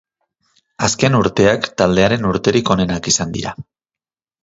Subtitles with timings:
[0.87, 3.59] Azken urteak taldearen urterik onenak izan dira.